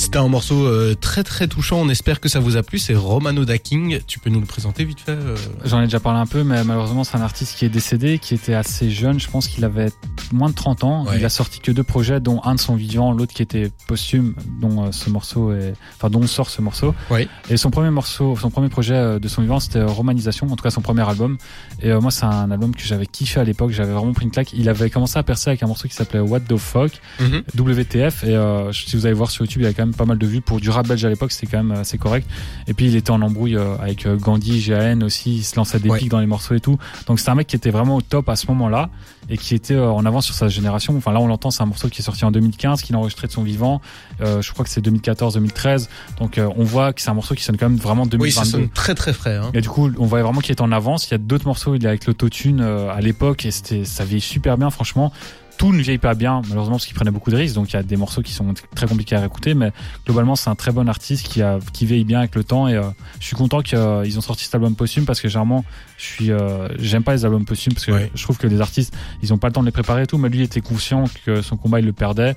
[0.00, 1.76] C'était un morceau euh, très très touchant.
[1.78, 2.78] On espère que ça vous a plu.
[2.78, 4.00] C'est Romano Da King.
[4.06, 6.64] Tu peux nous le présenter vite fait euh J'en ai déjà parlé un peu, mais
[6.64, 9.20] malheureusement, c'est un artiste qui est décédé, qui était assez jeune.
[9.20, 9.90] Je pense qu'il avait
[10.32, 11.04] moins de 30 ans.
[11.04, 11.18] Ouais.
[11.18, 14.34] Il a sorti que deux projets, dont un de son vivant, l'autre qui était posthume,
[14.58, 16.94] dont euh, ce morceau est, enfin, dont sort ce morceau.
[17.10, 17.28] Ouais.
[17.50, 20.70] Et son premier morceau, son premier projet de son vivant, c'était Romanisation, en tout cas
[20.70, 21.36] son premier album.
[21.82, 23.72] Et moi, c'est un album que j'avais kiffé à l'époque.
[23.72, 24.54] J'avais vraiment pris une claque.
[24.54, 26.92] Il avait commencé à percer avec un morceau qui s'appelait What the Fuck.
[27.20, 27.42] Mhm.
[27.54, 28.38] WTF et
[28.72, 30.40] si vous allez voir sur YouTube il y a quand même pas mal de vues
[30.40, 32.28] pour du rap belge à l'époque c'était quand même assez correct
[32.68, 35.78] et puis il était en embrouille euh, avec euh, Gandhi GAN aussi il se lançait
[35.78, 35.98] des Ouais.
[35.98, 38.28] pics dans les morceaux et tout donc c'est un mec qui était vraiment au top
[38.28, 38.90] à ce moment là
[39.28, 41.66] et qui était euh, en avance sur sa génération enfin là on l'entend c'est un
[41.66, 43.80] morceau qui est sorti en 2015 qu'il a enregistré de son vivant
[44.20, 47.34] Euh, je crois que c'est 2014 2013 donc euh, on voit que c'est un morceau
[47.34, 49.36] qui sonne quand même vraiment Oui, ça 2022 sonne très très frais.
[49.36, 49.50] Hein.
[49.54, 51.08] et du coup, on voyait vraiment qu'il est en avance.
[51.08, 54.04] Il y a d'autres morceaux, il est avec l'autotune euh, à l'époque et c'était, ça
[54.04, 55.12] vieillit super bien, franchement.
[55.60, 57.54] Tout ne vieillit pas bien, malheureusement, parce qu'il prenait beaucoup de risques.
[57.54, 59.72] Donc, il y a des morceaux qui sont très compliqués à écouter, mais
[60.06, 62.66] globalement, c'est un très bon artiste qui a, qui vieillit bien avec le temps.
[62.66, 62.84] Et euh,
[63.20, 65.66] je suis content qu'ils ont sorti cet album posthume parce que généralement,
[65.98, 68.10] je suis, euh, j'aime pas les albums posthumes parce que Ouais.
[68.14, 70.16] je trouve que les artistes, ils ont pas le temps de les préparer et tout.
[70.16, 72.36] Mais lui était conscient que son combat, il le perdait.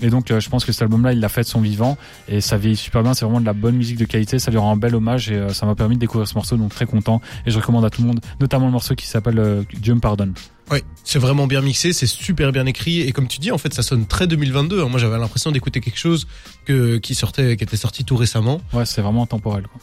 [0.00, 2.40] Et donc, euh, je pense que cet album-là, il l'a fait de son vivant et
[2.40, 3.12] ça vieillit super bien.
[3.12, 4.38] C'est vraiment de la bonne musique de qualité.
[4.38, 6.56] Ça lui rend un bel hommage et euh, ça m'a permis de découvrir ce morceau.
[6.56, 7.20] Donc, très content.
[7.44, 10.00] Et je recommande à tout le monde, notamment le morceau qui s'appelle euh, Dieu me
[10.00, 10.32] pardonne.
[10.72, 13.74] Ouais, c'est vraiment bien mixé, c'est super bien écrit et comme tu dis, en fait,
[13.74, 14.82] ça sonne très 2022.
[14.82, 14.88] hein.
[14.88, 16.26] Moi, j'avais l'impression d'écouter quelque chose
[16.64, 18.60] que qui sortait, qui était sorti tout récemment.
[18.72, 19.66] Ouais, c'est vraiment temporel.
[19.66, 19.80] Quoi.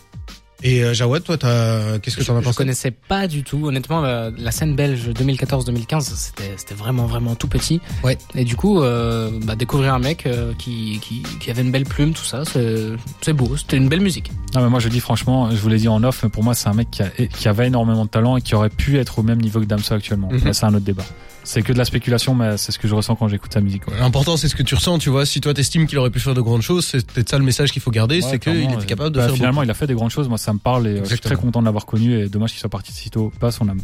[0.64, 3.66] Et euh, Jawad, toi, t'as, qu'est-ce que t'en as Je pensé connaissais pas du tout.
[3.68, 7.80] Honnêtement, la, la scène belge 2014-2015, c'était c'était vraiment vraiment tout petit.
[8.04, 8.18] Ouais.
[8.36, 11.86] Et du coup, euh, bah, découvrir un mec euh, qui, qui qui avait une belle
[11.86, 12.88] plume, tout ça, c'est
[13.22, 13.56] c'est beau.
[13.58, 14.32] C'était une belle musique.
[14.54, 16.54] Non, mais moi, je dis franchement, je vous l'ai dit en off, mais pour moi,
[16.56, 19.20] c'est un mec qui, a, qui avait énormément de talent et qui aurait pu être
[19.20, 20.30] au même niveau que Damso actuellement.
[20.32, 20.54] Mhm.
[20.54, 21.06] C'est un autre débat.
[21.46, 23.86] C'est que de la spéculation, mais c'est ce que je ressens quand j'écoute sa musique.
[23.86, 23.94] quoi.
[24.00, 25.26] L'important, c'est ce que tu ressens, tu vois.
[25.26, 27.72] Si toi, t'estimes qu'il aurait pu faire de grandes choses, c'est peut-être ça le message
[27.72, 29.68] qu'il faut garder, Ouais, c'est qu'il était capable de bah, faire Finalement, beaucoup.
[29.68, 30.28] il a fait des grandes choses.
[30.28, 32.52] Moi, ça me parle et euh, je suis très content de l'avoir connu et dommage
[32.52, 33.32] qu'il soit parti de sitôt.
[33.40, 33.82] Pas son âme.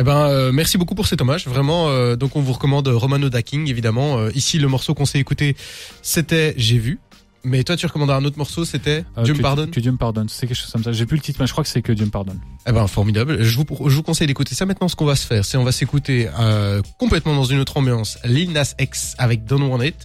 [0.00, 1.46] Eh ben, euh, merci beaucoup pour cet hommage.
[1.46, 4.18] Vraiment, euh, donc on vous recommande Romano Da King, évidemment.
[4.18, 5.56] Euh, ici, le morceau qu'on s'est écouté,
[6.00, 6.98] c'était J'ai vu.
[7.44, 9.70] Mais toi, tu recommandais un autre morceau, c'était Dieu me pardonne.
[9.70, 10.28] Que Dieu me pardonne.
[10.28, 10.92] C'est quelque chose comme ça.
[10.92, 12.40] J'ai plus le titre, mais je crois que c'est que Dieu me pardonne.
[12.66, 13.42] Eh ben, formidable.
[13.42, 14.66] Je vous, je vous conseille d'écouter ça.
[14.66, 17.76] Maintenant, ce qu'on va se faire, c'est on va s'écouter euh, complètement dans une autre
[17.78, 19.96] ambiance Lil Nas X avec Don't Want It.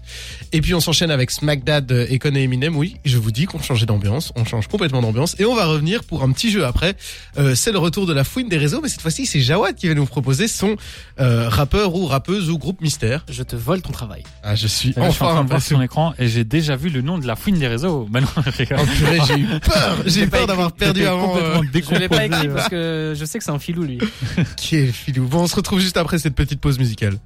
[0.54, 2.76] Et puis, on s'enchaîne avec Smack Dad et Con et Eminem.
[2.76, 4.32] Oui, je vous dis qu'on changeait d'ambiance.
[4.36, 5.36] On change complètement d'ambiance.
[5.40, 6.96] Et on va revenir pour un petit jeu après.
[7.38, 8.80] Euh, c'est le retour de la fouine des réseaux.
[8.82, 10.76] Mais cette fois-ci, c'est Jawad qui va nous proposer son
[11.20, 13.26] euh, rappeur ou rappeuse ou groupe mystère.
[13.30, 14.24] Je te vole ton travail.
[14.44, 16.90] Ah, je suis là, je suis en enfin train de écran et j'ai déjà vu
[16.90, 18.08] le nom de la fouine des réseaux.
[18.16, 18.28] Bah non.
[18.38, 19.98] Oh j'ai eu peur.
[20.06, 21.36] J'ai peur d'avoir perdu avant.
[21.38, 22.46] euh, complètement Je l'ai pas décomposé.
[22.46, 24.00] écrit parce que je sais que c'est un filou lui.
[24.58, 25.28] Qui est filou.
[25.28, 27.18] Bon, on se retrouve juste après cette petite pause musicale.